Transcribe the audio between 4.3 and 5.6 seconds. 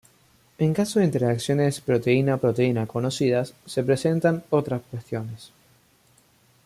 otras cuestiones.